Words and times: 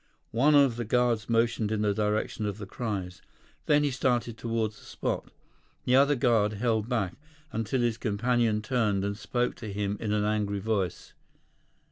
One 0.31 0.55
of 0.55 0.77
the 0.77 0.83
guards 0.83 1.29
motioned 1.29 1.71
in 1.71 1.83
the 1.83 1.93
direction 1.93 2.47
of 2.47 2.57
the 2.57 2.65
cries. 2.65 3.21
Then 3.67 3.83
he 3.83 3.91
started 3.91 4.35
toward 4.35 4.71
the 4.71 4.83
spot. 4.83 5.29
The 5.85 5.95
other 5.95 6.15
guard 6.15 6.53
held 6.53 6.89
back, 6.89 7.13
until 7.51 7.81
his 7.81 7.99
companion 7.99 8.63
turned 8.63 9.05
and 9.05 9.15
spoke 9.15 9.53
to 9.57 9.71
him 9.71 9.97
in 9.99 10.11
an 10.11 10.23
angry 10.25 10.57
voice. 10.57 11.13